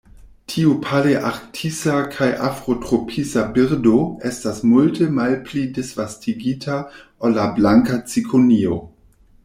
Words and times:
Tiu 0.51 0.69
palearktisa 0.85 1.97
kaj 2.15 2.29
afrotropisa 2.47 3.43
birdo 3.57 3.93
estas 4.31 4.63
multe 4.73 5.11
malpli 5.21 5.65
disvastigita 5.79 6.81
ol 7.29 7.37
la 7.43 7.49
Blanka 7.61 8.05
cikonio. 8.15 8.81